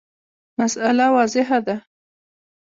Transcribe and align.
مسأله 0.59 1.11
واضحه 1.13 1.59
ده. 1.67 1.85